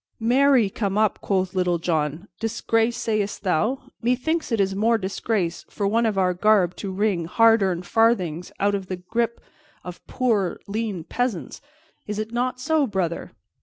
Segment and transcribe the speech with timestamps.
[0.19, 2.27] "Marry, come up!" quoth Little John.
[2.39, 3.91] "Disgrace, sayest thou?
[4.01, 8.51] Methinks it is more disgrace for one of our garb to wring hard earned farthings
[8.59, 9.39] out of the gripe
[9.83, 11.61] of poor lean peasants.
[12.07, 13.33] It is not so, brother?"